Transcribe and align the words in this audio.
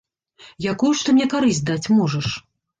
Якую 0.71 0.89
ж 1.03 1.07
ты 1.09 1.15
мне 1.19 1.29
карысць 1.35 1.63
даць 1.71 1.91
можаш? 2.01 2.27